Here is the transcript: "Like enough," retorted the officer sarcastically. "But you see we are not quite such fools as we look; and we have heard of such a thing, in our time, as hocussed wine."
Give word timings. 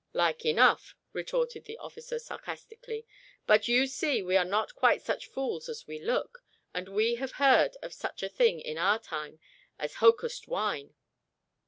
"Like 0.13 0.47
enough," 0.47 0.95
retorted 1.13 1.65
the 1.65 1.77
officer 1.77 2.17
sarcastically. 2.17 3.05
"But 3.45 3.67
you 3.67 3.85
see 3.85 4.23
we 4.23 4.35
are 4.35 4.43
not 4.43 4.73
quite 4.73 5.03
such 5.03 5.27
fools 5.27 5.69
as 5.69 5.85
we 5.85 5.99
look; 5.99 6.43
and 6.73 6.89
we 6.89 7.17
have 7.21 7.33
heard 7.33 7.77
of 7.83 7.93
such 7.93 8.23
a 8.23 8.27
thing, 8.29 8.59
in 8.61 8.79
our 8.79 8.97
time, 8.97 9.37
as 9.77 9.97
hocussed 9.97 10.47
wine." 10.47 10.95